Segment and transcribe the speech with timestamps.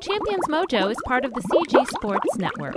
[0.00, 2.74] Champions Mojo is part of the CG Sports Network.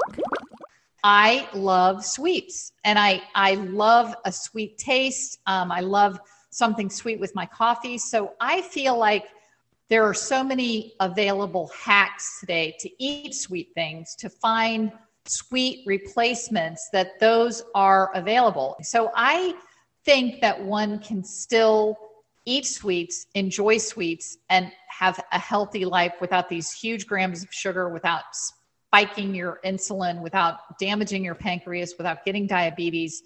[1.05, 5.39] I love sweets and I, I love a sweet taste.
[5.47, 6.19] Um, I love
[6.51, 7.97] something sweet with my coffee.
[7.97, 9.25] So I feel like
[9.89, 14.91] there are so many available hacks today to eat sweet things, to find
[15.25, 18.75] sweet replacements that those are available.
[18.81, 19.55] So I
[20.03, 21.97] think that one can still
[22.45, 27.87] eat sweets, enjoy sweets, and have a healthy life without these huge grams of sugar,
[27.87, 33.23] without spiking your insulin, without damaging your pancreas, without getting diabetes.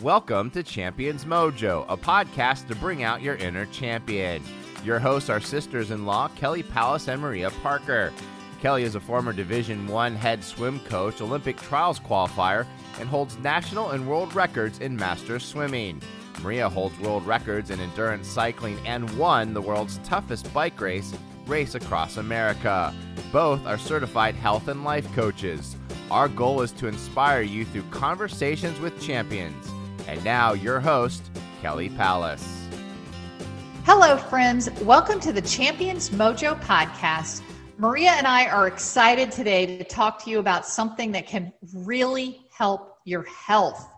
[0.00, 4.44] Welcome to Champions Mojo, a podcast to bring out your inner champion.
[4.84, 8.12] Your hosts are sisters-in-law Kelly Palace and Maria Parker.
[8.60, 12.66] Kelly is a former Division 1 head swim coach, Olympic trials qualifier,
[12.98, 16.00] and holds national and world records in master swimming.
[16.42, 21.12] Maria holds world records in endurance cycling and won the world's toughest bike race,
[21.46, 22.94] Race Across America.
[23.30, 25.76] Both are certified health and life coaches.
[26.10, 29.70] Our goal is to inspire you through conversations with champions.
[30.08, 32.66] And now, your host, Kelly Palace.
[33.84, 34.70] Hello, friends.
[34.82, 37.42] Welcome to the Champions Mojo podcast.
[37.78, 42.46] Maria and I are excited today to talk to you about something that can really
[42.50, 43.90] help your health.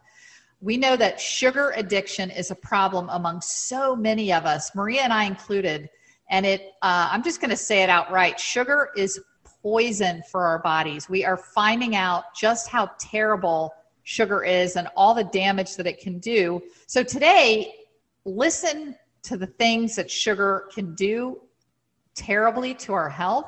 [0.61, 5.13] We know that sugar addiction is a problem among so many of us, Maria and
[5.13, 5.89] I included.
[6.29, 9.21] And it, uh, I'm just going to say it outright sugar is
[9.63, 11.09] poison for our bodies.
[11.09, 16.01] We are finding out just how terrible sugar is and all the damage that it
[16.01, 16.61] can do.
[16.89, 17.75] So today,
[18.25, 21.41] listen to the things that sugar can do
[22.17, 23.47] terribly to our health.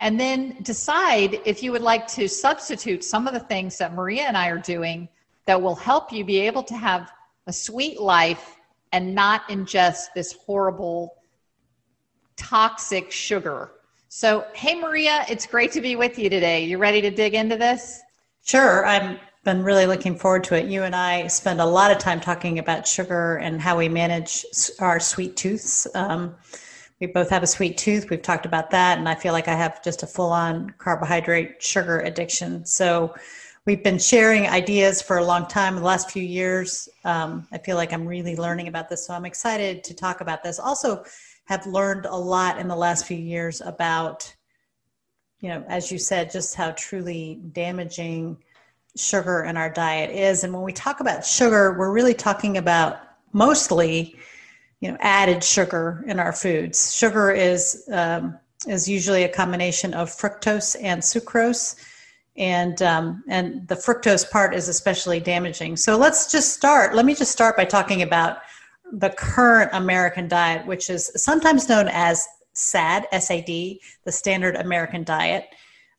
[0.00, 4.22] And then decide if you would like to substitute some of the things that Maria
[4.22, 5.08] and I are doing
[5.44, 7.12] that will help you be able to have
[7.46, 8.56] a sweet life
[8.92, 11.16] and not ingest this horrible
[12.36, 13.72] toxic sugar.
[14.08, 16.64] So, hey, Maria, it's great to be with you today.
[16.64, 18.00] You ready to dig into this?
[18.44, 18.86] Sure.
[18.86, 20.66] I'm been really looking forward to it.
[20.66, 24.44] You and I spend a lot of time talking about sugar and how we manage
[24.80, 25.86] our sweet tooths.
[25.94, 26.34] Um,
[27.00, 28.10] we both have a sweet tooth.
[28.10, 31.62] We've talked about that, and I feel like I have just a full on carbohydrate
[31.62, 32.66] sugar addiction.
[32.66, 33.14] So
[33.64, 36.88] we've been sharing ideas for a long time the last few years.
[37.04, 40.42] Um, I feel like I'm really learning about this, so I'm excited to talk about
[40.42, 40.58] this.
[40.58, 41.04] Also,
[41.46, 44.32] have learned a lot in the last few years about,
[45.40, 48.36] you know, as you said, just how truly damaging
[48.94, 50.44] sugar in our diet is.
[50.44, 53.00] And when we talk about sugar, we're really talking about
[53.32, 54.16] mostly,
[54.80, 56.94] you know, added sugar in our foods.
[56.94, 61.76] Sugar is um, is usually a combination of fructose and sucrose,
[62.36, 65.76] and um, and the fructose part is especially damaging.
[65.76, 66.94] So let's just start.
[66.94, 68.38] Let me just start by talking about
[68.92, 73.46] the current American diet, which is sometimes known as SAD, SAD,
[74.04, 75.46] the standard American diet.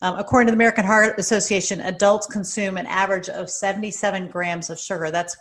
[0.03, 4.79] Um, according to the American Heart Association, adults consume an average of 77 grams of
[4.79, 5.11] sugar.
[5.11, 5.37] That's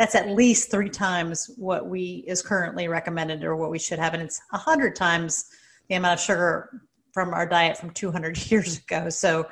[0.00, 4.14] that's at least three times what we is currently recommended or what we should have,
[4.14, 5.50] and it's 100 times
[5.90, 6.80] the amount of sugar
[7.12, 9.10] from our diet from 200 years ago.
[9.10, 9.46] So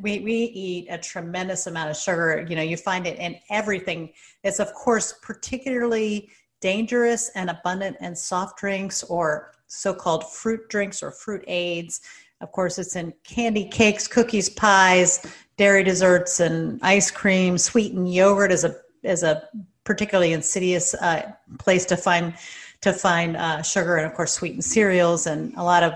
[0.00, 2.44] we we eat a tremendous amount of sugar.
[2.48, 4.12] You know, you find it in everything.
[4.42, 6.28] It's of course particularly
[6.60, 12.00] dangerous and abundant in soft drinks or so-called fruit drinks or fruit aids
[12.40, 15.24] of course, it's in candy, cakes, cookies, pies,
[15.56, 17.56] dairy desserts, and ice cream.
[17.56, 19.48] Sweetened yogurt is a is a
[19.84, 22.34] particularly insidious uh, place to find
[22.80, 25.94] to find uh, sugar, and of course, sweetened cereals and a lot of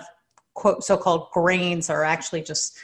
[0.54, 2.78] quote so-called grains are actually just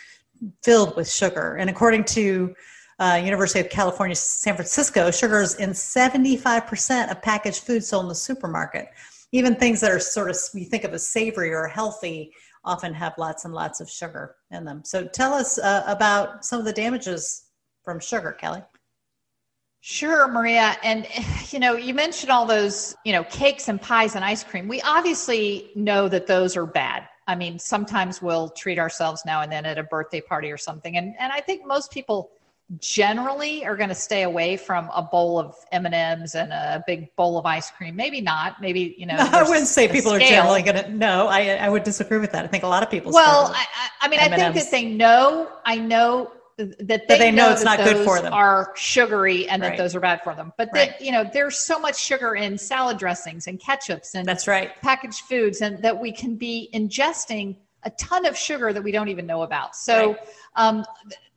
[0.63, 1.57] filled with sugar.
[1.57, 2.55] And according to
[2.99, 8.09] uh, University of California, San Francisco, sugar is in 75% of packaged food sold in
[8.09, 8.89] the supermarket.
[9.33, 12.33] Even things that are sort of you think of as savory or healthy
[12.65, 14.83] often have lots and lots of sugar in them.
[14.85, 17.47] So tell us uh, about some of the damages
[17.83, 18.63] from sugar, Kelly.
[19.87, 20.79] Sure, Maria.
[20.83, 21.07] And,
[21.51, 24.67] you know, you mentioned all those, you know, cakes and pies and ice cream.
[24.67, 27.07] We obviously know that those are bad.
[27.27, 30.97] I mean, sometimes we'll treat ourselves now and then at a birthday party or something.
[30.97, 32.31] And, and I think most people
[32.81, 37.37] generally are going to stay away from a bowl of M&Ms and a big bowl
[37.37, 37.95] of ice cream.
[37.95, 38.63] Maybe not.
[38.63, 39.17] Maybe, you know.
[39.17, 40.15] No, I wouldn't say people scale.
[40.15, 42.43] are generally going to, no, I, I would disagree with that.
[42.43, 43.13] I think a lot of people.
[43.13, 43.67] Well, I,
[44.01, 44.33] I mean, M&Ms.
[44.33, 48.05] I think that they know, I know that they, they know, know, it's not good
[48.05, 49.71] for them are sugary and right.
[49.71, 50.91] that those are bad for them but right.
[50.91, 54.81] that you know there's so much sugar in salad dressings and ketchups and that's right
[54.81, 59.09] packaged foods and that we can be ingesting a ton of sugar that we don't
[59.09, 60.19] even know about so right.
[60.57, 60.85] um,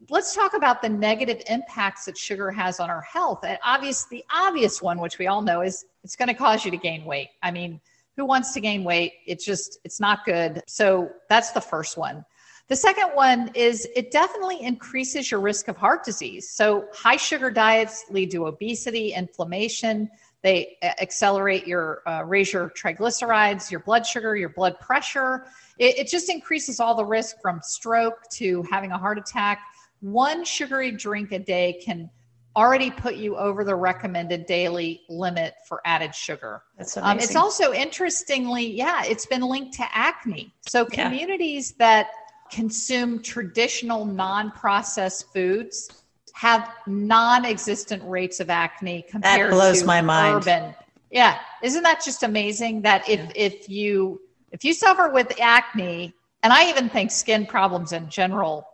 [0.09, 3.43] let's talk about the negative impacts that sugar has on our health.
[3.43, 6.71] And obvious, the obvious one, which we all know, is it's going to cause you
[6.71, 7.29] to gain weight.
[7.43, 7.81] I mean,
[8.15, 9.13] who wants to gain weight?
[9.25, 10.63] It's just, it's not good.
[10.67, 12.25] So that's the first one.
[12.67, 16.49] The second one is it definitely increases your risk of heart disease.
[16.49, 20.09] So high sugar diets lead to obesity, inflammation.
[20.43, 25.45] They accelerate your uh, raise your triglycerides, your blood sugar, your blood pressure.
[25.79, 29.61] It, it just increases all the risk from stroke to having a heart attack.
[30.01, 32.09] One sugary drink a day can
[32.55, 36.63] already put you over the recommended daily limit for added sugar.
[36.77, 37.11] That's amazing.
[37.11, 40.53] Um, it's also interestingly, yeah, it's been linked to acne.
[40.67, 41.85] So communities yeah.
[41.85, 42.07] that
[42.51, 45.89] consume traditional non-processed foods
[46.33, 50.35] have non-existent rates of acne compared that blows to my mind.
[50.35, 50.75] urban.
[51.09, 53.31] Yeah, isn't that just amazing that if yeah.
[53.35, 54.21] if you
[54.51, 56.13] if you suffer with acne,
[56.43, 58.67] and I even think skin problems in general,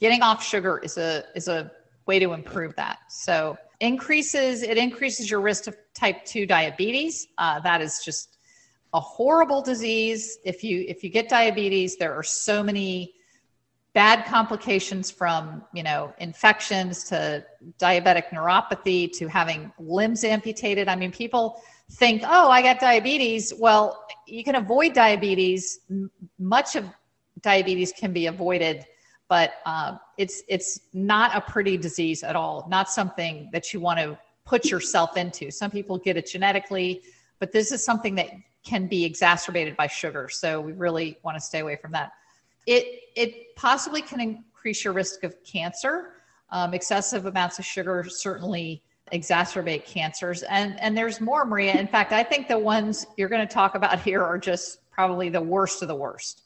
[0.00, 1.70] getting off sugar is a is a
[2.06, 2.98] way to improve that.
[3.08, 7.28] So increases it increases your risk of type two diabetes.
[7.38, 8.33] Uh, that is just
[8.94, 10.38] a horrible disease.
[10.44, 13.14] If you if you get diabetes, there are so many
[13.92, 17.44] bad complications from you know infections to
[17.78, 20.88] diabetic neuropathy to having limbs amputated.
[20.88, 21.60] I mean, people
[21.92, 23.52] think, oh, I got diabetes.
[23.58, 25.80] Well, you can avoid diabetes.
[26.38, 26.84] Much of
[27.42, 28.86] diabetes can be avoided,
[29.28, 32.66] but uh, it's it's not a pretty disease at all.
[32.70, 35.50] Not something that you want to put yourself into.
[35.50, 37.02] Some people get it genetically,
[37.40, 38.28] but this is something that
[38.64, 40.28] can be exacerbated by sugar.
[40.28, 42.12] So we really want to stay away from that.
[42.66, 46.10] It it possibly can increase your risk of cancer.
[46.50, 48.82] Um, excessive amounts of sugar certainly
[49.12, 51.74] exacerbate cancers, and and there's more, Maria.
[51.74, 55.28] In fact, I think the ones you're going to talk about here are just probably
[55.28, 56.42] the worst of the worst.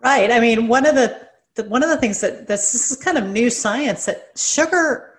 [0.00, 0.30] Right.
[0.30, 3.16] I mean, one of the, the one of the things that this, this is kind
[3.16, 5.15] of new science that sugar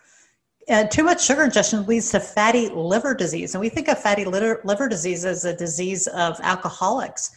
[0.67, 3.55] and too much sugar ingestion leads to fatty liver disease.
[3.55, 7.31] And we think of fatty liver, liver disease as a disease of alcoholics,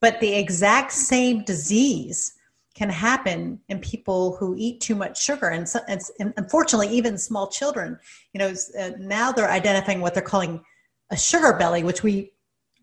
[0.00, 2.32] but the exact same disease
[2.74, 5.48] can happen in people who eat too much sugar.
[5.48, 6.00] And, so, and,
[6.36, 7.98] unfortunately, even small children,
[8.34, 10.62] you know, uh, now they're identifying what they're calling
[11.10, 12.32] a sugar belly, which we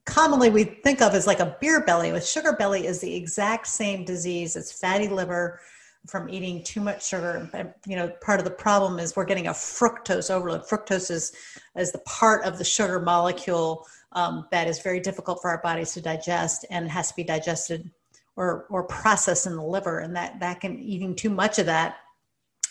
[0.05, 2.11] commonly we think of as like a beer belly.
[2.11, 4.55] With sugar belly is the exact same disease.
[4.55, 5.59] It's fatty liver
[6.07, 7.49] from eating too much sugar.
[7.87, 10.63] You know, part of the problem is we're getting a fructose overload.
[10.63, 11.31] Fructose is,
[11.77, 15.93] is the part of the sugar molecule um, that is very difficult for our bodies
[15.93, 17.89] to digest and has to be digested
[18.35, 19.99] or, or processed in the liver.
[19.99, 21.97] And that, that can, eating too much of that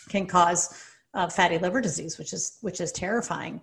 [0.09, 0.79] can cause
[1.13, 3.61] uh, fatty liver disease, which is, which is terrifying.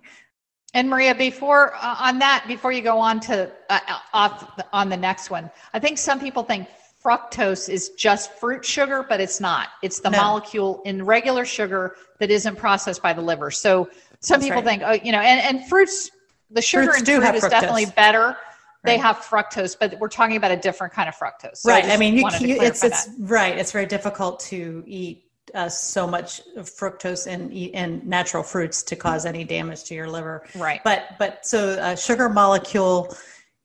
[0.73, 3.81] And Maria, before uh, on that, before you go on to uh,
[4.12, 6.69] off the, on the next one, I think some people think
[7.05, 9.69] fructose is just fruit sugar, but it's not.
[9.82, 10.19] It's the no.
[10.19, 13.50] molecule in regular sugar that isn't processed by the liver.
[13.50, 13.88] So
[14.20, 14.81] some That's people right.
[14.81, 16.11] think, oh, you know, and, and fruits,
[16.50, 17.50] the sugar fruits in fruit is fructose.
[17.50, 18.37] definitely better.
[18.82, 19.00] They right.
[19.00, 21.58] have fructose, but we're talking about a different kind of fructose.
[21.58, 21.85] So right.
[21.85, 23.56] I, I mean, you, you it's, it's right.
[23.58, 25.25] It's very difficult to eat
[25.55, 30.47] uh, so much fructose in in natural fruits to cause any damage to your liver.
[30.55, 30.81] Right.
[30.82, 33.14] But but so a sugar molecule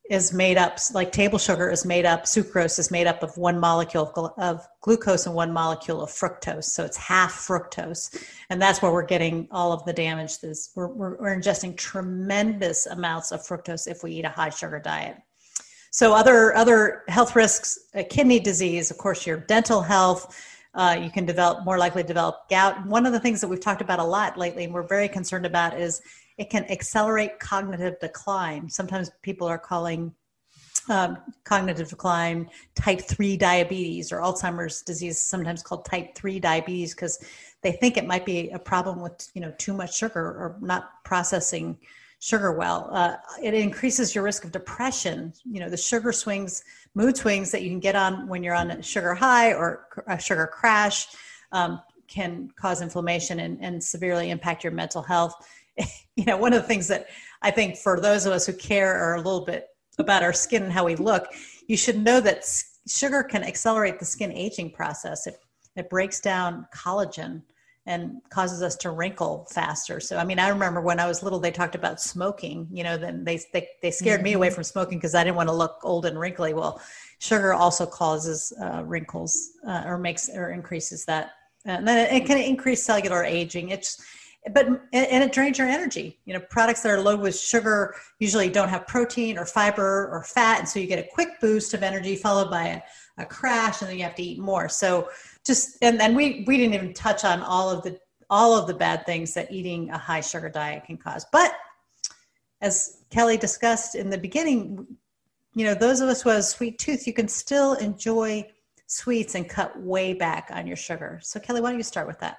[0.10, 3.60] is made up like table sugar is made up sucrose is made up of one
[3.60, 6.66] molecule of glucose and one molecule of fructose.
[6.66, 8.24] So it's half fructose.
[8.50, 12.86] And that's where we're getting all of the damage this we're, we're, we're ingesting tremendous
[12.86, 15.18] amounts of fructose if we eat a high sugar diet.
[15.90, 20.40] So other other health risks uh, kidney disease of course your dental health
[20.76, 22.86] uh, you can develop more likely develop gout.
[22.86, 25.46] One of the things that we've talked about a lot lately and we're very concerned
[25.46, 26.02] about is
[26.38, 28.70] it can accelerate cognitive decline.
[28.70, 30.14] Sometimes people are calling
[30.90, 37.24] um, cognitive decline type 3 diabetes or Alzheimer's disease, sometimes called type 3 diabetes, because
[37.62, 41.04] they think it might be a problem with you know too much sugar or not
[41.04, 41.78] processing
[42.20, 42.90] sugar well.
[42.92, 45.34] Uh, it increases your risk of depression.
[45.44, 46.64] You know the sugar swings,
[46.94, 50.20] mood swings that you can get on when you're on a sugar high or a
[50.20, 51.08] sugar crash.
[51.52, 55.34] Um, can cause inflammation and, and severely impact your mental health
[56.16, 57.08] you know, one of the things that
[57.42, 59.68] I think for those of us who care are a little bit
[59.98, 61.28] about our skin and how we look,
[61.68, 62.46] you should know that
[62.88, 65.28] sugar can accelerate the skin aging process.
[65.28, 65.38] It,
[65.76, 67.42] it breaks down collagen
[67.88, 70.00] and causes us to wrinkle faster.
[70.00, 72.98] So, I mean, I remember when I was little, they talked about smoking, you know,
[72.98, 74.24] then they, they, they scared mm-hmm.
[74.24, 74.56] me away mm-hmm.
[74.56, 76.56] from smoking because I didn't want to look old and wrinkly.
[76.56, 76.82] Well,
[77.20, 81.34] sugar also causes uh, wrinkles uh, or makes or increases that.
[81.66, 83.70] And then it can increase cellular aging.
[83.70, 84.04] It's,
[84.54, 88.50] but and it drains your energy you know products that are low with sugar usually
[88.50, 91.84] don't have protein or fiber or fat and so you get a quick boost of
[91.84, 92.82] energy followed by a,
[93.24, 95.10] a crash and then you have to eat more so
[95.46, 98.00] just and then we we didn't even touch on all of the
[98.30, 101.54] all of the bad things that eating a high sugar diet can cause but
[102.62, 104.86] as kelly discussed in the beginning
[105.56, 108.46] you know, those of us who have a sweet tooth, you can still enjoy
[108.88, 111.20] sweets and cut way back on your sugar.
[111.24, 112.38] So Kelly, why don't you start with that?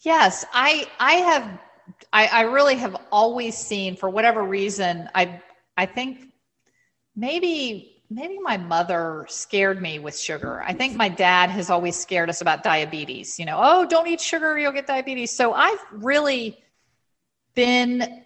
[0.00, 1.58] Yes, I I have
[2.12, 5.40] I, I really have always seen for whatever reason I
[5.76, 6.32] I think
[7.14, 10.62] maybe maybe my mother scared me with sugar.
[10.62, 13.38] I think my dad has always scared us about diabetes.
[13.38, 15.32] You know, oh, don't eat sugar, you'll get diabetes.
[15.32, 16.58] So I've really
[17.54, 18.24] been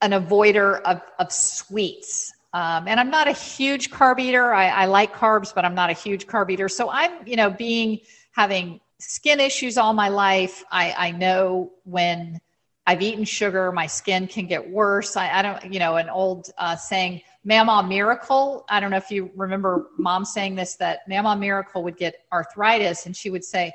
[0.00, 2.32] an avoider of, of sweets.
[2.54, 4.54] Um, and I'm not a huge carb eater.
[4.54, 6.68] I, I like carbs, but I'm not a huge carb eater.
[6.68, 8.00] So I'm, you know, being
[8.32, 10.64] having skin issues all my life.
[10.70, 12.40] I, I know when
[12.86, 15.16] I've eaten sugar, my skin can get worse.
[15.16, 18.64] I, I don't, you know, an old uh, saying, Mama Miracle.
[18.68, 23.06] I don't know if you remember mom saying this that Mama Miracle would get arthritis
[23.06, 23.72] and she would say,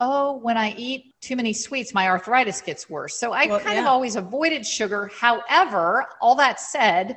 [0.00, 3.16] Oh, when I eat too many sweets, my arthritis gets worse.
[3.18, 3.82] So I well, kind yeah.
[3.82, 5.10] of always avoided sugar.
[5.14, 7.16] However, all that said,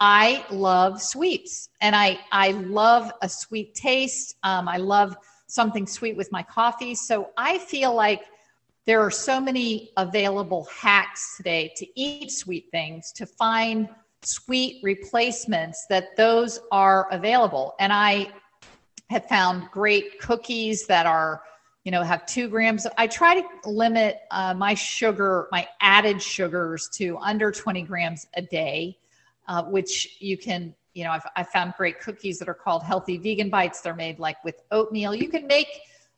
[0.00, 4.36] I love sweets and I, I love a sweet taste.
[4.42, 5.16] Um, I love
[5.48, 6.94] something sweet with my coffee.
[6.94, 8.22] So I feel like
[8.86, 13.88] there are so many available hacks today to eat sweet things, to find
[14.22, 17.74] sweet replacements that those are available.
[17.80, 18.28] And I
[19.10, 21.42] have found great cookies that are,
[21.84, 22.86] you know, have two grams.
[22.96, 28.42] I try to limit uh, my sugar, my added sugars to under 20 grams a
[28.42, 28.98] day,
[29.46, 33.18] uh, which you can, you know, I've, i found great cookies that are called healthy
[33.18, 33.80] vegan bites.
[33.80, 35.14] They're made like with oatmeal.
[35.14, 35.68] You can make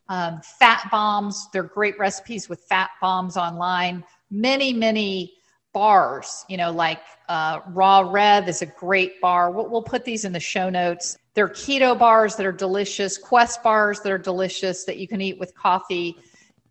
[0.09, 1.49] um, fat bombs.
[1.53, 4.03] They're great recipes with fat bombs online.
[4.31, 5.35] Many, many
[5.75, 9.51] bars, you know, like uh, Raw Rev is a great bar.
[9.51, 11.19] We'll, we'll put these in the show notes.
[11.35, 15.39] They're keto bars that are delicious, Quest bars that are delicious that you can eat
[15.39, 16.17] with coffee.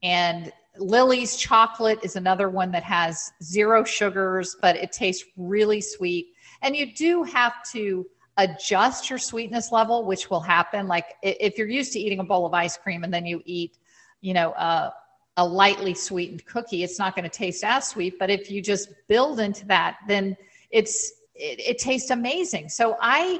[0.01, 6.33] And Lily's chocolate is another one that has zero sugars, but it tastes really sweet.
[6.61, 8.05] And you do have to
[8.37, 10.87] adjust your sweetness level, which will happen.
[10.87, 13.77] Like if you're used to eating a bowl of ice cream and then you eat,
[14.21, 18.19] you know, a lightly sweetened cookie, it's not going to taste as sweet.
[18.19, 20.35] But if you just build into that, then
[20.71, 22.69] it's it, it tastes amazing.
[22.69, 23.39] So I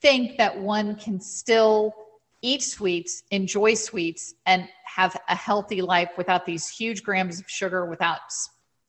[0.00, 1.94] think that one can still
[2.42, 7.84] eat sweets, enjoy sweets, and have a healthy life without these huge grams of sugar,
[7.86, 8.20] without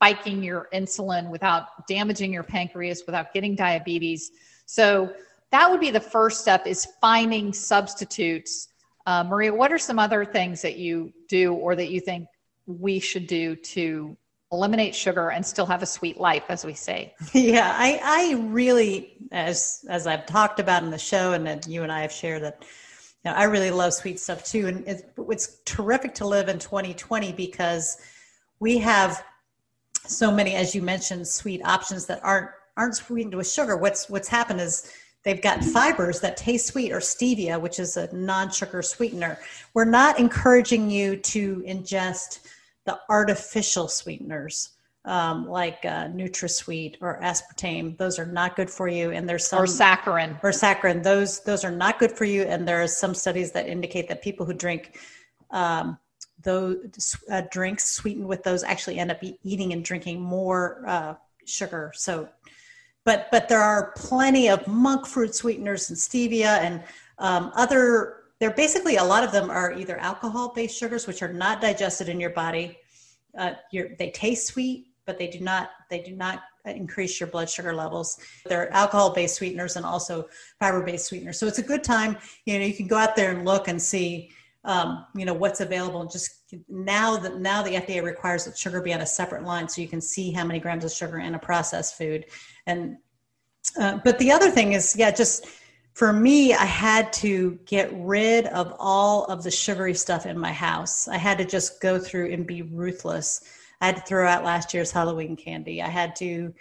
[0.02, 4.32] spiking your insulin, without damaging your pancreas, without getting diabetes.
[4.66, 5.12] So
[5.52, 8.66] that would be the first step is finding substitutes.
[9.06, 12.26] Uh, Maria, what are some other things that you do or that you think
[12.66, 14.16] we should do to
[14.50, 19.16] eliminate sugar and still have a sweet life as we say yeah i i really
[19.32, 22.42] as as i've talked about in the show and that you and i have shared
[22.42, 22.58] that
[23.24, 26.58] you know, i really love sweet stuff too and it's, it's terrific to live in
[26.58, 27.96] 2020 because
[28.60, 29.24] we have
[30.06, 34.28] so many as you mentioned sweet options that aren't aren't sweetened with sugar what's what's
[34.28, 34.92] happened is
[35.24, 39.38] they've got fibers that taste sweet or stevia which is a non-sugar sweetener
[39.74, 42.40] we're not encouraging you to ingest
[42.84, 44.70] the artificial sweeteners
[45.04, 47.96] um, like uh, NutraSweet or aspartame.
[47.96, 51.02] Those are not good for you, and there's some or saccharin or saccharin.
[51.02, 54.22] Those those are not good for you, and there are some studies that indicate that
[54.22, 54.98] people who drink
[55.50, 55.98] um,
[56.42, 61.92] those uh, drinks sweetened with those actually end up eating and drinking more uh, sugar.
[61.94, 62.28] So,
[63.04, 66.82] but but there are plenty of monk fruit sweeteners and stevia and
[67.18, 71.60] um, other they're basically a lot of them are either alcohol-based sugars, which are not
[71.60, 72.76] digested in your body.
[73.38, 77.72] Uh, they taste sweet, but they do not they do not increase your blood sugar
[77.72, 78.18] levels.
[78.46, 81.38] They're alcohol-based sweeteners and also fiber-based sweeteners.
[81.38, 82.16] So it's a good time.
[82.44, 84.30] You know, you can go out there and look and see,
[84.64, 86.06] um, you know, what's available.
[86.06, 89.80] Just now that now the FDA requires that sugar be on a separate line, so
[89.80, 92.26] you can see how many grams of sugar in a processed food.
[92.66, 92.96] And
[93.78, 95.46] uh, but the other thing is, yeah, just
[95.94, 100.52] for me, I had to get rid of all of the sugary stuff in my
[100.52, 101.06] house.
[101.08, 103.42] I had to just go through and be ruthless.
[103.80, 105.82] I had to throw out last year's Halloween candy.
[105.82, 106.54] I had to,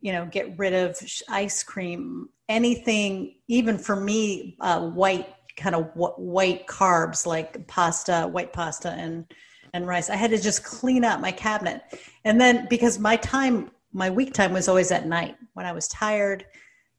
[0.00, 0.96] you know, get rid of
[1.28, 5.28] ice cream, anything, even for me, uh, white
[5.60, 9.24] kind of white carbs like pasta, white pasta, and
[9.72, 10.10] and rice.
[10.10, 11.82] I had to just clean out my cabinet,
[12.24, 15.86] and then because my time, my week time was always at night when I was
[15.88, 16.44] tired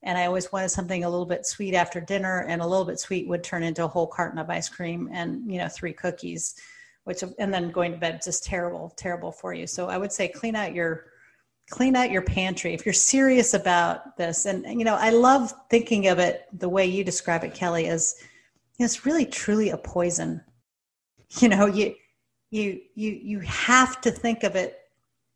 [0.03, 2.99] and I always wanted something a little bit sweet after dinner, and a little bit
[2.99, 6.55] sweet would turn into a whole carton of ice cream and you know three cookies,
[7.03, 9.67] which and then going to bed just terrible, terrible for you.
[9.67, 11.05] So I would say clean out your
[11.69, 14.45] clean out your pantry if you're serious about this.
[14.45, 18.15] And you know I love thinking of it the way you describe it, Kelly, as
[18.81, 20.41] know, it's really truly a poison.
[21.39, 21.95] You know you
[22.49, 24.81] you you you have to think of it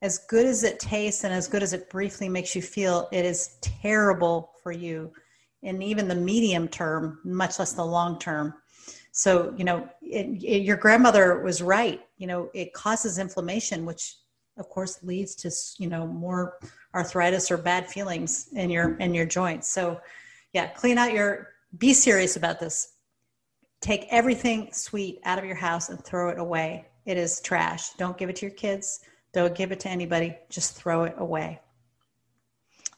[0.01, 3.25] as good as it tastes and as good as it briefly makes you feel, it
[3.25, 5.11] is terrible for you
[5.63, 8.53] in even the medium term, much less the long term.
[9.11, 12.01] So, you know, it, it, your grandmother was right.
[12.17, 14.17] You know, it causes inflammation, which
[14.57, 16.59] of course leads to, you know, more
[16.93, 19.69] arthritis or bad feelings in your in your joints.
[19.69, 19.99] So,
[20.53, 21.47] yeah, clean out your
[21.77, 22.94] be serious about this.
[23.85, 26.87] Take everything sweet out of your house and throw it away.
[27.05, 27.91] It is trash.
[27.99, 29.01] Don't give it to your kids.
[29.31, 30.35] Don't give it to anybody.
[30.49, 31.59] Just throw it away.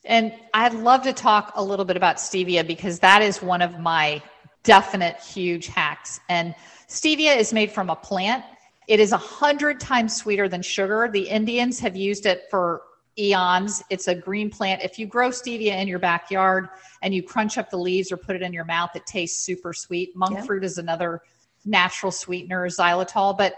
[0.06, 3.78] And I'd love to talk a little bit about stevia because that is one of
[3.82, 4.24] my
[4.64, 6.22] definite huge hacks.
[6.30, 6.56] And
[6.88, 8.46] stevia is made from a plant.
[8.88, 11.10] It is a hundred times sweeter than sugar.
[11.12, 12.84] The Indians have used it for
[13.18, 13.84] eons.
[13.90, 14.82] It's a green plant.
[14.84, 16.70] If you grow stevia in your backyard
[17.02, 19.74] and you crunch up the leaves or put it in your mouth, it tastes super
[19.74, 20.16] sweet.
[20.16, 20.44] Monk yeah.
[20.44, 21.22] fruit is another
[21.66, 23.38] natural sweetener, xylitol.
[23.38, 23.56] But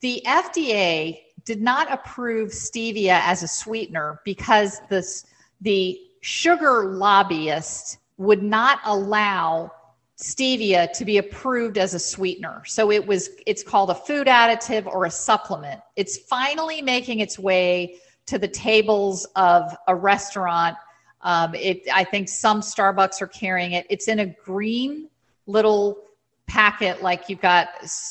[0.00, 5.26] the FDA did not approve stevia as a sweetener because this
[5.60, 9.70] the sugar lobbyist would not allow
[10.16, 12.62] stevia to be approved as a sweetener.
[12.66, 15.80] So it was it's called a food additive or a supplement.
[15.96, 20.76] It's finally making its way to the tables of a restaurant.
[21.22, 23.86] Um, it, I think some Starbucks are carrying it.
[23.90, 25.08] It's in a green
[25.46, 25.98] little
[26.46, 27.68] packet, like you've got,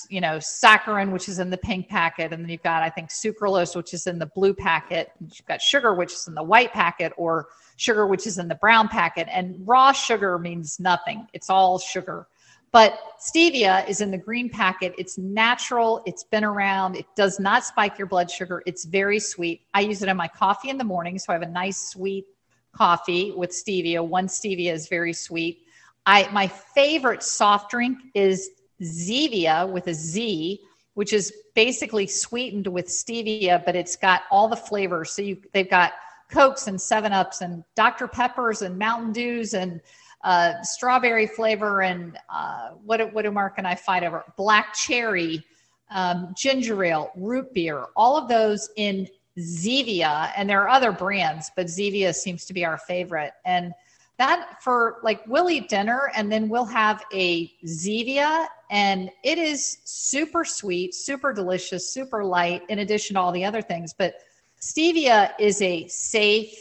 [0.09, 3.09] you know, saccharin, which is in the pink packet, and then you've got, I think,
[3.09, 5.11] sucralose, which is in the blue packet.
[5.21, 8.55] You've got sugar, which is in the white packet, or sugar, which is in the
[8.55, 9.27] brown packet.
[9.31, 12.27] And raw sugar means nothing; it's all sugar.
[12.73, 14.95] But stevia is in the green packet.
[14.97, 16.01] It's natural.
[16.07, 16.95] It's been around.
[16.95, 18.63] It does not spike your blood sugar.
[18.65, 19.61] It's very sweet.
[19.75, 21.19] I use it in my coffee in the morning.
[21.19, 22.25] So I have a nice sweet
[22.73, 24.05] coffee with stevia.
[24.05, 25.59] One stevia is very sweet.
[26.07, 28.49] I, my favorite soft drink is
[28.81, 30.59] Zevia with a Z,
[30.95, 35.11] which is basically sweetened with stevia, but it's got all the flavors.
[35.11, 35.93] So you, they've got
[36.29, 38.07] Cokes and Seven Ups and Dr.
[38.07, 39.79] Peppers and Mountain Dews and
[40.23, 44.23] uh, strawberry flavor and uh, what, what do Mark and I fight over?
[44.37, 45.43] Black cherry,
[45.91, 49.07] um, ginger ale, root beer, all of those in
[49.37, 50.31] Zevia.
[50.37, 53.33] And there are other brands, but Zevia seems to be our favorite.
[53.45, 53.73] And
[54.17, 59.79] that for like we'll eat dinner and then we'll have a Zevia and it is
[59.83, 63.93] super sweet, super delicious, super light in addition to all the other things.
[63.93, 64.15] But
[64.61, 66.55] stevia is a safe,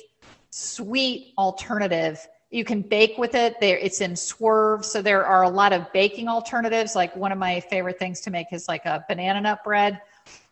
[0.51, 3.59] sweet alternative you can bake with it.
[3.61, 6.95] There, it's in swerve, so there are a lot of baking alternatives.
[6.95, 10.01] Like one of my favorite things to make is like a banana nut bread,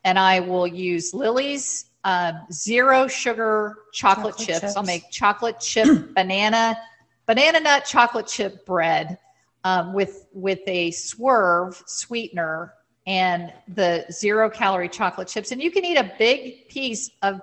[0.03, 4.61] and I will use Lily's um, zero sugar chocolate, chocolate chips.
[4.61, 4.77] chips.
[4.77, 6.79] I'll make chocolate chip banana
[7.27, 9.19] banana nut chocolate chip bread
[9.65, 12.73] um, with with a swerve sweetener
[13.07, 17.43] and the zero calorie chocolate chips, and you can eat a big piece of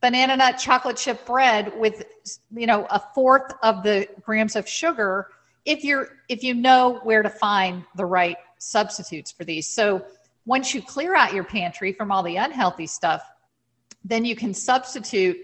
[0.00, 2.04] banana nut chocolate chip bread with
[2.54, 5.28] you know a fourth of the grams of sugar
[5.64, 9.66] if you're if you know where to find the right substitutes for these.
[9.68, 10.04] So
[10.46, 13.22] once you clear out your pantry from all the unhealthy stuff
[14.04, 15.36] then you can substitute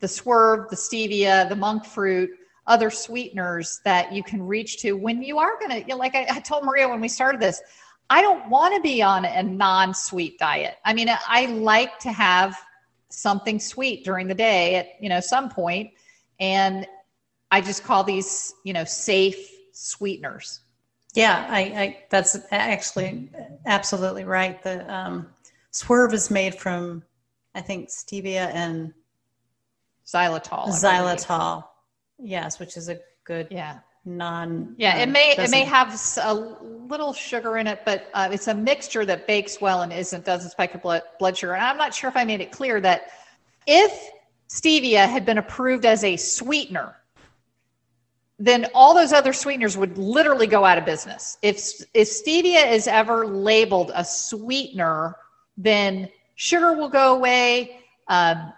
[0.00, 2.30] the swerve the stevia the monk fruit
[2.66, 6.14] other sweeteners that you can reach to when you are going to you know, like
[6.14, 7.62] I, I told maria when we started this
[8.08, 10.76] i don't want to be on a non-sweet diet.
[10.84, 12.56] I mean i like to have
[13.10, 15.90] something sweet during the day at you know some point.
[16.38, 16.86] And
[17.50, 20.60] i just call these you know safe sweeteners.
[21.14, 23.30] Yeah i, I that's actually
[23.66, 24.62] absolutely right.
[24.62, 25.28] The um,
[25.70, 27.02] swerve is made from
[27.54, 28.92] i think stevia and
[30.06, 31.64] xylitol xylitol.
[32.18, 36.34] Yes which is a good yeah non yeah it um, may it may have a
[36.34, 40.50] little sugar in it but uh, it's a mixture that bakes well and isn't doesn't
[40.50, 41.52] spike your blood blood sugar.
[41.54, 43.10] And i'm not sure if i made it clear that
[43.66, 44.10] if
[44.48, 46.96] stevia had been approved as a sweetener
[48.40, 51.36] then all those other sweeteners would literally go out of business.
[51.42, 55.14] If if stevia is ever labeled a sweetener
[55.58, 58.52] then sugar will go away um,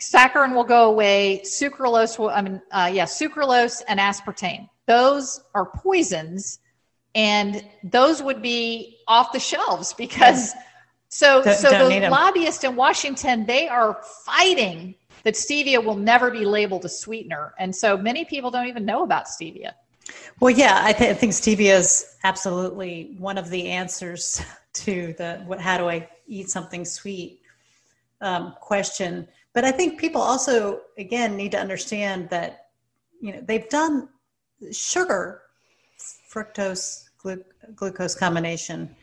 [0.00, 1.42] saccharin will go away.
[1.44, 4.68] Sucralose will, I mean, uh, yeah, sucralose and aspartame.
[4.86, 6.60] Those are poisons,
[7.14, 10.54] and those would be off the shelves because.
[11.10, 16.30] So, don't, so don't the lobbyists in Washington, they are fighting that stevia will never
[16.30, 19.72] be labeled a sweetener, and so many people don't even know about stevia.
[20.40, 24.42] Well, yeah, I, th- I think stevia is absolutely one of the answers
[24.74, 27.40] to the what, how do I eat something sweet
[28.20, 29.28] um, question.
[29.58, 32.68] But I think people also, again, need to understand that,
[33.20, 34.08] you know, they've done
[34.70, 35.42] sugar,
[36.32, 37.42] fructose, glu-
[37.74, 38.94] glucose combination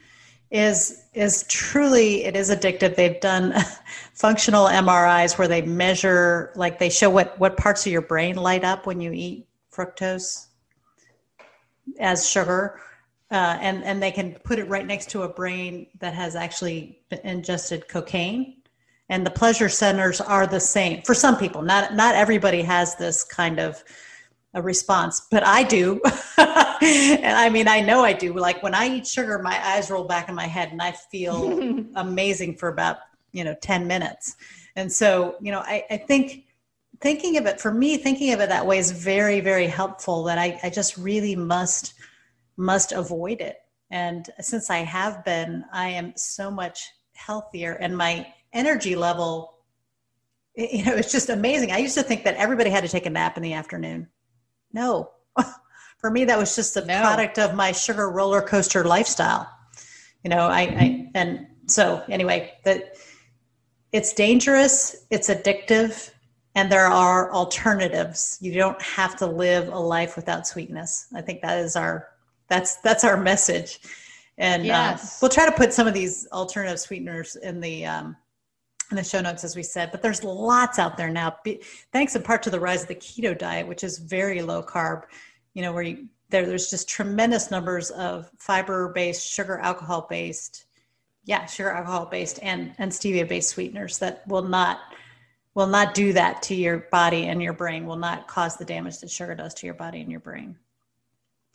[0.51, 3.53] is is truly it is addictive they've done
[4.13, 8.63] functional mris where they measure like they show what what parts of your brain light
[8.63, 10.45] up when you eat fructose
[11.99, 12.79] as sugar,
[13.29, 16.99] uh, and and they can put it right next to a brain that has actually
[17.25, 18.61] ingested cocaine.
[19.09, 21.61] And the pleasure centers are the same for some people.
[21.61, 23.83] Not not everybody has this kind of
[24.55, 26.01] a response, but I do.
[26.37, 28.33] and I mean, I know I do.
[28.33, 31.85] Like when I eat sugar, my eyes roll back in my head and I feel
[31.95, 32.97] amazing for about,
[33.33, 34.37] you know, 10 minutes.
[34.77, 36.45] And so, you know, I, I think
[37.01, 40.37] thinking of it for me, thinking of it that way is very, very helpful that
[40.37, 41.93] I, I just really must,
[42.55, 43.57] must avoid it.
[43.91, 49.59] And since I have been, I am so much healthier and my energy level,
[50.55, 51.71] you know, it's just amazing.
[51.71, 54.07] I used to think that everybody had to take a nap in the afternoon
[54.75, 55.09] no.
[55.97, 57.01] For me, that was just a no.
[57.01, 59.49] product of my sugar roller coaster lifestyle.
[60.23, 62.95] You know, I, I and so anyway, that
[63.91, 66.11] it's dangerous, it's addictive,
[66.53, 68.37] and there are alternatives.
[68.41, 71.07] You don't have to live a life without sweetness.
[71.15, 72.09] I think that is our
[72.49, 73.79] that's that's our message.
[74.37, 78.17] And uh, we'll try to put some of these alternative sweeteners in the um,
[78.91, 81.35] in the show notes, as we said, but there's lots out there now.
[81.43, 84.61] Be, thanks in part to the rise of the keto diet, which is very low
[84.61, 85.03] carb,
[85.53, 90.65] you know, where you, there, there's just tremendous numbers of fiber based, sugar alcohol based,
[91.23, 94.79] yeah, sugar alcohol based and, and stevia based sweeteners that will not,
[95.55, 98.99] will not do that to your body and your brain, will not cause the damage
[98.99, 100.55] that sugar does to your body and your brain.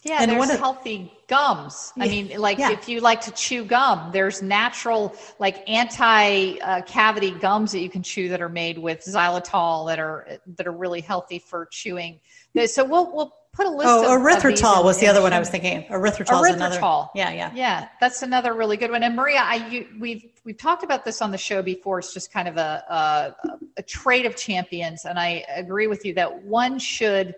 [0.02, 1.92] Yeah, and there's healthy gums.
[1.98, 2.70] I mean, like yeah.
[2.70, 8.02] if you like to chew gum, there's natural like anti-cavity uh, gums that you can
[8.02, 12.20] chew that are made with xylitol that are that are really healthy for chewing.
[12.66, 13.88] So we'll we'll put a list.
[13.90, 15.82] Oh, of, erythritol of was the other one I was thinking.
[15.82, 16.40] Erythritol.
[16.40, 16.54] Erythritol.
[16.54, 17.88] Another, yeah, yeah, yeah.
[18.00, 19.02] That's another really good one.
[19.02, 21.98] And Maria, I you, we've we've talked about this on the show before.
[21.98, 26.14] It's just kind of a a, a trait of champions, and I agree with you
[26.14, 27.34] that one should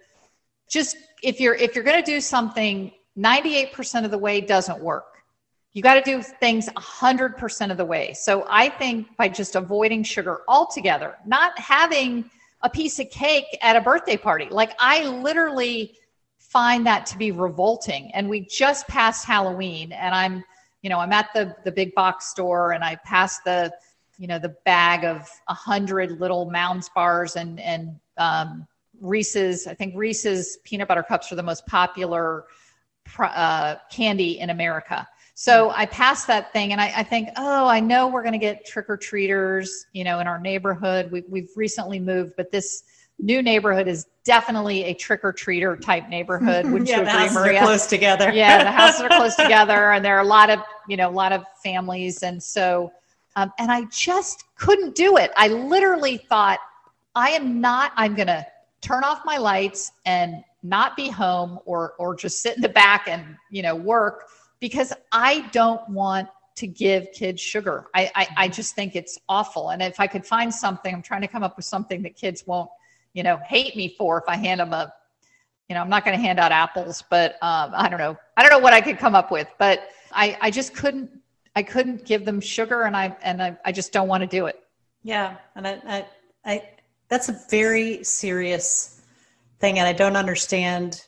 [0.68, 5.04] just if you're if you're going to do something 98% of the way doesn't work.
[5.74, 8.12] You got to do things 100% of the way.
[8.14, 12.30] So i think by just avoiding sugar altogether not having
[12.62, 15.94] a piece of cake at a birthday party like i literally
[16.38, 18.10] find that to be revolting.
[18.12, 20.44] And we just passed halloween and i'm
[20.82, 23.72] you know i'm at the the big box store and i passed the
[24.18, 28.66] you know the bag of a hundred little mounds bars and and um,
[29.02, 32.44] Reese's, I think Reese's peanut butter cups are the most popular
[33.18, 35.06] uh, candy in America.
[35.34, 38.38] So I pass that thing and I, I think, oh, I know we're going to
[38.38, 41.10] get trick or treaters, you know, in our neighborhood.
[41.10, 42.84] We, we've recently moved, but this
[43.18, 46.66] new neighborhood is definitely a trick or treater type neighborhood.
[46.70, 47.60] Would yeah, you agree, the houses Maria?
[47.60, 48.32] Are close together.
[48.32, 51.10] yeah, the houses are close together, and there are a lot of you know a
[51.10, 52.92] lot of families, and so
[53.36, 55.30] um, and I just couldn't do it.
[55.36, 56.58] I literally thought
[57.14, 57.92] I am not.
[57.96, 58.46] I'm going to
[58.82, 63.08] turn off my lights and not be home or or just sit in the back
[63.08, 64.28] and you know work
[64.60, 67.86] because I don't want to give kids sugar.
[67.94, 69.70] I, I, I just think it's awful.
[69.70, 72.46] And if I could find something, I'm trying to come up with something that kids
[72.46, 72.70] won't,
[73.14, 74.92] you know, hate me for if I hand them a,
[75.68, 78.16] you know, I'm not going to hand out apples, but um, I don't know.
[78.36, 81.10] I don't know what I could come up with, but I, I just couldn't,
[81.56, 84.46] I couldn't give them sugar and I, and I, I just don't want to do
[84.46, 84.62] it.
[85.02, 85.38] Yeah.
[85.56, 86.06] And I, I,
[86.44, 86.68] I
[87.12, 89.02] that's a very serious
[89.60, 91.04] thing and i don't understand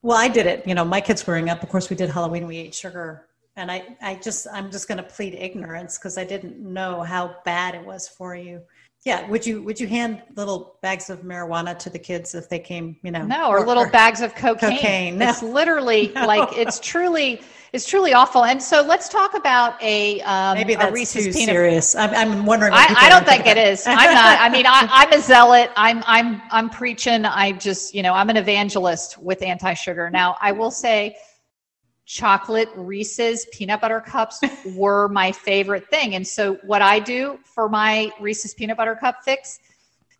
[0.00, 2.46] well i did it you know my kids growing up of course we did halloween
[2.46, 6.24] we ate sugar and i i just i'm just going to plead ignorance because i
[6.24, 8.62] didn't know how bad it was for you
[9.04, 12.60] yeah would you would you hand little bags of marijuana to the kids if they
[12.60, 15.18] came you know no or, or little or, bags of cocaine, cocaine.
[15.18, 15.30] No.
[15.30, 16.26] it's literally no.
[16.26, 18.44] like it's truly it's truly awful.
[18.44, 21.54] And so let's talk about a um, maybe that's a Reese's too peanut.
[21.54, 21.94] serious.
[21.94, 22.72] I'm, I'm wondering.
[22.74, 23.86] I, I don't think it is.
[23.86, 24.38] I'm not.
[24.40, 25.70] I mean, I, am a zealot.
[25.74, 27.24] I'm I'm I'm preaching.
[27.24, 30.10] I just you know I'm an evangelist with anti-sugar.
[30.10, 31.16] Now I will say,
[32.04, 34.40] chocolate Reese's peanut butter cups
[34.76, 36.14] were my favorite thing.
[36.14, 39.60] And so what I do for my Reese's peanut butter cup fix,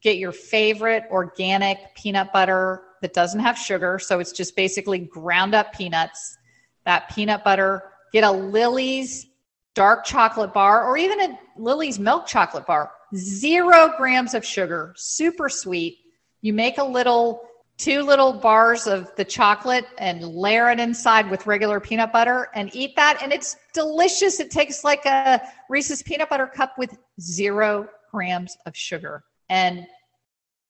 [0.00, 3.98] get your favorite organic peanut butter that doesn't have sugar.
[3.98, 6.38] So it's just basically ground up peanuts
[6.84, 9.26] that peanut butter, get a Lily's
[9.74, 12.90] dark chocolate bar or even a Lily's milk chocolate bar.
[13.14, 15.98] Zero grams of sugar, super sweet.
[16.40, 21.46] You make a little, two little bars of the chocolate and layer it inside with
[21.46, 23.20] regular peanut butter and eat that.
[23.22, 24.40] And it's delicious.
[24.40, 29.24] It tastes like a Reese's peanut butter cup with zero grams of sugar.
[29.48, 29.86] And,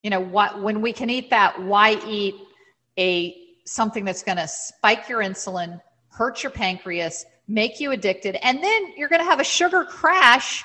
[0.03, 2.35] you know, what, when we can eat that, why eat
[2.99, 5.81] a something that's going to spike your insulin,
[6.13, 10.63] hurt your pancreas, make you addicted, and then you're going to have a sugar crash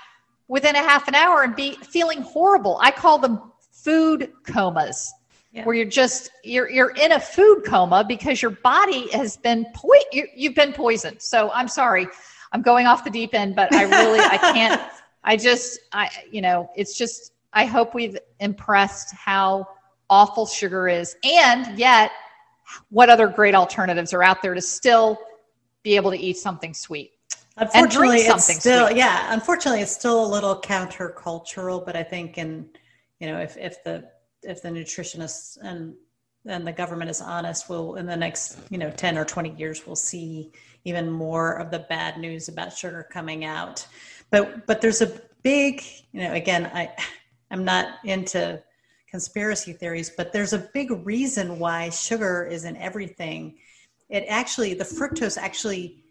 [0.47, 2.77] within a half an hour and be feeling horrible.
[2.81, 5.13] I call them food comas.
[5.51, 5.65] yeah.
[5.65, 9.89] where you're just you're you're in a food coma because your body has been po-
[10.11, 11.21] you, you've been poisoned.
[11.21, 12.07] So I'm sorry,
[12.51, 14.81] I'm going off the deep end, but I really I can't.
[15.23, 19.67] I just I you know it's just I hope we've impressed how
[20.09, 22.11] awful sugar is, and yet
[22.89, 25.17] what other great alternatives are out there to still
[25.87, 27.13] be able to eat something sweet.
[27.55, 28.97] Unfortunately, it's still sweet.
[28.97, 29.33] yeah.
[29.33, 32.69] Unfortunately, it's still a little countercultural, but I think in
[33.19, 34.09] you know if if the
[34.43, 35.95] if the nutritionists and
[36.45, 39.87] and the government is honest, we'll in the next you know ten or twenty years
[39.87, 40.51] we'll see
[40.83, 43.87] even more of the bad news about sugar coming out.
[44.29, 46.91] But but there's a big you know again I
[47.49, 48.61] I'm not into
[49.09, 53.57] conspiracy theories, but there's a big reason why sugar is in everything.
[54.09, 56.03] It actually the fructose actually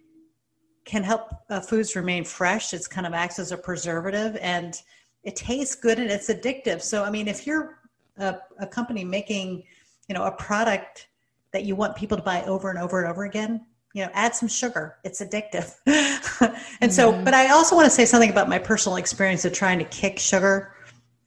[0.85, 2.73] can help uh, foods remain fresh.
[2.73, 4.81] It's kind of acts as a preservative and
[5.25, 6.81] it tastes good and it's addictive.
[6.81, 7.81] So, I mean, if you're
[8.19, 9.65] a, a company making,
[10.09, 11.09] you know, a product
[11.53, 14.35] that you want people to buy over and over and over again, you know, add
[14.35, 14.99] some sugar.
[15.05, 15.75] It's addictive.
[15.87, 16.91] and mm-hmm.
[16.91, 19.85] so, but I also want to say something about my personal experience of trying to
[19.87, 20.75] kick sugar.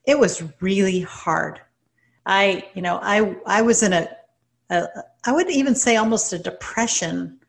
[0.05, 1.59] It was really hard.
[2.25, 4.07] I, you know, I I was in a,
[4.69, 4.87] a
[5.25, 7.39] I would even say almost a depression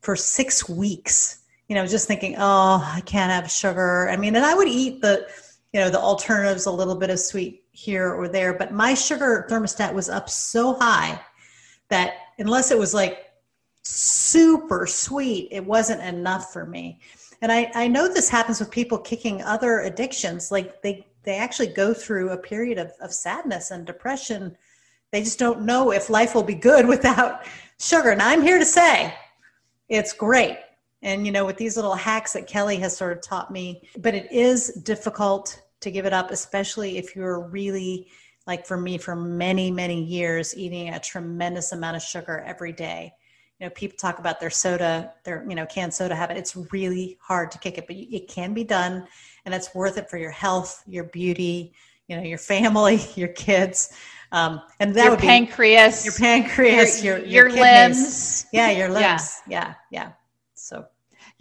[0.00, 4.06] for six weeks you know, just thinking, oh, I can't have sugar.
[4.10, 5.26] I mean, and I would eat the,
[5.72, 9.46] you know, the alternatives, a little bit of sweet here or there, but my sugar
[9.48, 11.18] thermostat was up so high
[11.88, 13.32] that unless it was like
[13.84, 17.00] super sweet, it wasn't enough for me.
[17.40, 20.52] And I, I know this happens with people kicking other addictions.
[20.52, 24.58] Like they, they actually go through a period of, of sadness and depression.
[25.12, 27.44] They just don't know if life will be good without
[27.78, 28.10] sugar.
[28.10, 29.14] And I'm here to say
[29.88, 30.58] it's great.
[31.02, 34.14] And you know with these little hacks that kelly has sort of taught me but
[34.14, 38.06] it is difficult to give it up especially if you're really
[38.46, 43.12] like for me for many many years eating a tremendous amount of sugar every day.
[43.58, 46.36] You know people talk about their soda their you know canned soda habit.
[46.36, 49.08] It's really hard to kick it but it can be done
[49.44, 51.74] and it's worth it for your health your beauty
[52.06, 53.92] you know your family your kids
[54.32, 58.70] um, and that your would pancreas, be your pancreas your your, your, your limbs yeah
[58.70, 60.12] your limbs yeah yeah, yeah.
[60.54, 60.86] so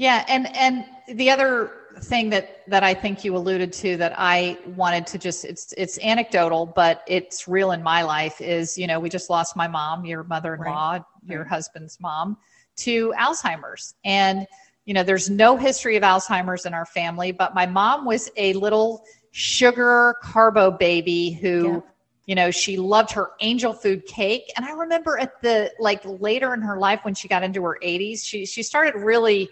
[0.02, 4.58] yeah, and and the other thing that that I think you alluded to that I
[4.66, 9.00] wanted to just it's it's anecdotal but it's real in my life is you know
[9.00, 11.04] we just lost my mom your mother-in-law right.
[11.28, 11.48] your right.
[11.48, 12.36] husband's mom
[12.78, 14.48] to Alzheimer's and
[14.86, 18.54] you know there's no history of Alzheimer's in our family but my mom was a
[18.54, 21.80] little sugar carbo baby who yeah.
[22.26, 24.52] You know she loved her angel food cake.
[24.56, 27.78] And I remember at the like later in her life when she got into her
[27.84, 29.50] 80s she she started really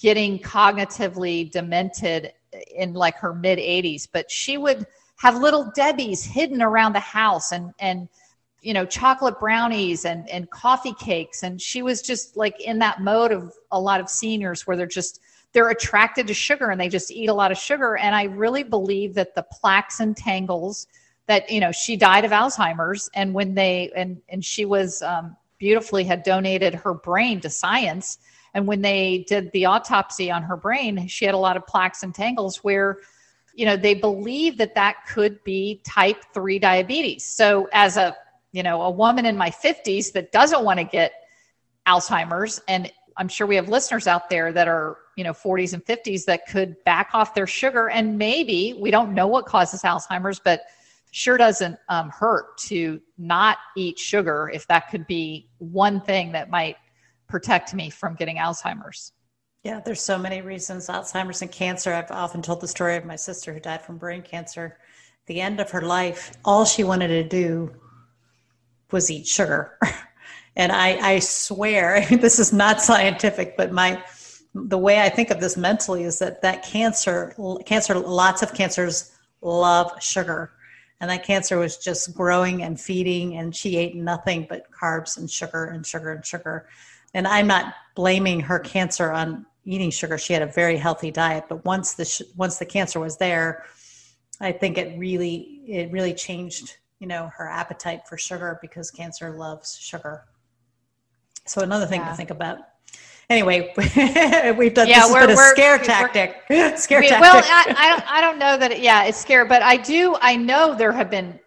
[0.00, 2.32] getting cognitively demented
[2.74, 7.52] in like her mid 80s, but she would have little Debbie's hidden around the house
[7.52, 8.08] and and
[8.62, 11.42] you know chocolate brownies and and coffee cakes.
[11.42, 14.86] And she was just like in that mode of a lot of seniors where they're
[14.86, 15.20] just
[15.52, 17.96] they're attracted to sugar and they just eat a lot of sugar.
[17.96, 20.86] And I really believe that the plaques and tangles
[21.30, 25.36] that you know she died of Alzheimer's and when they and and she was um,
[25.58, 28.18] beautifully had donated her brain to science
[28.54, 32.02] and when they did the autopsy on her brain, she had a lot of plaques
[32.02, 32.98] and tangles where,
[33.54, 37.24] you know, they believe that that could be type 3 diabetes.
[37.24, 38.16] So as a,
[38.52, 41.12] you know, a woman in my 50s that doesn't want to get
[41.86, 45.84] Alzheimer's and I'm sure we have listeners out there that are, you know, 40s and
[45.84, 50.40] 50s that could back off their sugar and maybe we don't know what causes Alzheimer's,
[50.40, 50.62] but
[51.10, 56.50] sure doesn't um, hurt to not eat sugar if that could be one thing that
[56.50, 56.76] might
[57.28, 59.12] protect me from getting Alzheimer's.
[59.62, 61.92] Yeah, there's so many reasons Alzheimer's and cancer.
[61.92, 64.78] I've often told the story of my sister who died from brain cancer.
[65.26, 67.74] The end of her life, all she wanted to do
[68.90, 69.78] was eat sugar.
[70.56, 74.02] and I, I swear, this is not scientific, but my
[74.52, 79.12] the way I think of this mentally is that that cancer, cancer, lots of cancers
[79.42, 80.52] love sugar,
[81.00, 85.30] and that cancer was just growing and feeding, and she ate nothing but carbs and
[85.30, 86.66] sugar and sugar and sugar
[87.14, 90.18] and I'm not blaming her cancer on eating sugar.
[90.18, 93.64] She had a very healthy diet, but once the sh- once the cancer was there,
[94.40, 99.30] I think it really it really changed you know her appetite for sugar because cancer
[99.30, 100.24] loves sugar.
[101.46, 102.10] So another thing yeah.
[102.10, 102.58] to think about.
[103.30, 106.42] Anyway, we've done yeah, this we're, been a scare tactic.
[106.76, 107.20] scare we, tactic.
[107.20, 110.16] Well, I, I don't I don't know that it, yeah it's scare, but I do
[110.20, 111.38] I know there have been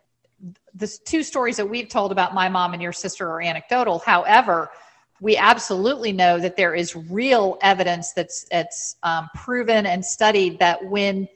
[0.74, 4.00] the two stories that we've told about my mom and your sister are anecdotal.
[4.00, 4.72] However,
[5.19, 10.84] we absolutely know that there is real evidence that's that's um, proven and studied that
[10.86, 11.28] when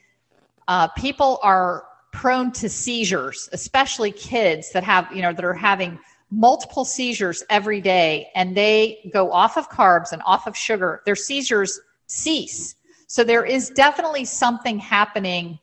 [0.69, 5.99] uh, people are prone to seizures, especially kids that have, you know, that are having
[6.29, 11.15] multiple seizures every day and they go off of carbs and off of sugar, their
[11.15, 12.75] seizures cease.
[13.07, 15.59] So there is definitely something happening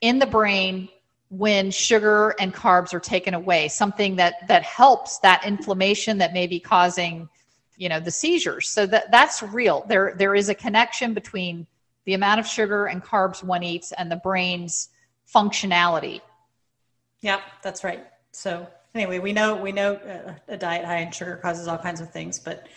[0.00, 0.88] in the brain
[1.30, 6.46] when sugar and carbs are taken away, something that that helps that inflammation that may
[6.46, 7.28] be causing,
[7.76, 8.68] you know, the seizures.
[8.68, 9.84] So that that's real.
[9.88, 11.66] There there is a connection between
[12.06, 14.88] the amount of sugar and carbs one eats and the brain's
[15.32, 16.22] functionality.
[17.20, 18.06] Yeah, that's right.
[18.32, 22.00] So anyway, we know we know uh, a diet high in sugar causes all kinds
[22.00, 22.68] of things, but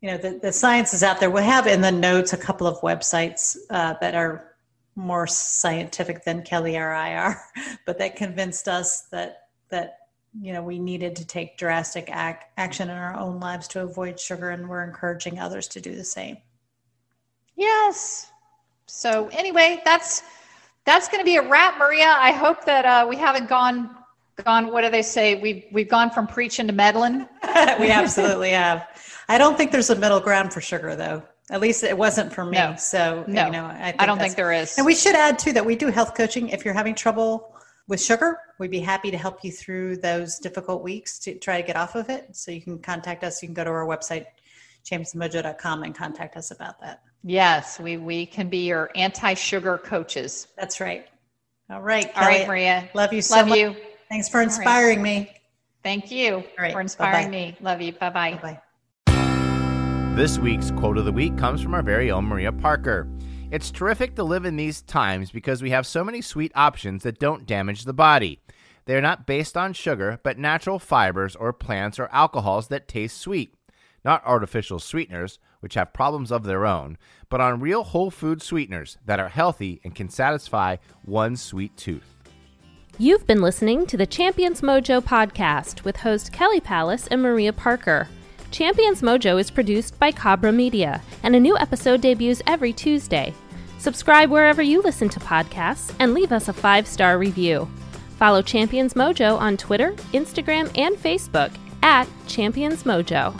[0.00, 1.30] you know the, the science is out there.
[1.30, 4.52] We have in the notes a couple of websites uh, that are
[4.94, 7.40] more scientific than Kelly or I are,
[7.86, 9.98] but that convinced us that that
[10.40, 14.18] you know we needed to take drastic ac- action in our own lives to avoid
[14.18, 16.38] sugar, and we're encouraging others to do the same.
[17.56, 18.30] Yes.
[18.86, 20.22] So anyway, that's
[20.84, 22.16] that's going to be a wrap, Maria.
[22.18, 23.90] I hope that uh, we haven't gone
[24.44, 24.72] gone.
[24.72, 25.40] What do they say?
[25.40, 27.28] We've we've gone from preaching to meddling.
[27.80, 28.86] we absolutely have.
[29.28, 31.22] I don't think there's a middle ground for sugar, though.
[31.50, 32.58] At least it wasn't for me.
[32.58, 32.74] No.
[32.76, 34.76] So No, you know, I, I don't think there is.
[34.78, 36.48] And we should add too that we do health coaching.
[36.48, 37.54] If you're having trouble
[37.86, 41.66] with sugar, we'd be happy to help you through those difficult weeks to try to
[41.66, 42.34] get off of it.
[42.34, 43.42] So you can contact us.
[43.42, 44.26] You can go to our website,
[44.84, 47.02] championsmojo.com, and contact us about that.
[47.22, 50.48] Yes, we we can be your anti-sugar coaches.
[50.56, 51.06] That's right.
[51.70, 52.10] All right.
[52.16, 52.88] All right, Maria.
[52.94, 53.58] Love you so Love much.
[53.58, 53.76] you.
[54.08, 55.32] Thanks for inspiring me.
[55.82, 57.30] Thank you right, for inspiring bye-bye.
[57.30, 57.56] me.
[57.60, 57.92] Love you.
[57.92, 58.38] Bye bye.
[58.42, 58.60] Bye
[59.06, 60.12] bye.
[60.16, 63.06] This week's quote of the week comes from our very own Maria Parker.
[63.50, 67.20] It's terrific to live in these times because we have so many sweet options that
[67.20, 68.40] don't damage the body.
[68.86, 73.18] They are not based on sugar, but natural fibers or plants or alcohols that taste
[73.18, 73.54] sweet.
[74.04, 76.96] Not artificial sweeteners, which have problems of their own,
[77.28, 82.15] but on real whole food sweeteners that are healthy and can satisfy one sweet tooth.
[82.98, 88.08] You've been listening to the Champions Mojo podcast with host Kelly Palace and Maria Parker.
[88.50, 93.34] Champions Mojo is produced by Cabra Media, and a new episode debuts every Tuesday.
[93.76, 97.68] Subscribe wherever you listen to podcasts and leave us a five star review.
[98.18, 103.38] Follow Champions Mojo on Twitter, Instagram, and Facebook at Champions Mojo.